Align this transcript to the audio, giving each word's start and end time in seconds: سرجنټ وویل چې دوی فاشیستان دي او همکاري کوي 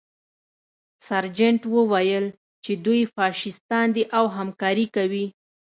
سرجنټ 1.07 1.61
وویل 1.75 2.25
چې 2.63 2.71
دوی 2.85 3.01
فاشیستان 3.15 3.87
دي 3.95 4.03
او 4.17 4.25
همکاري 4.37 4.85
کوي 4.95 5.25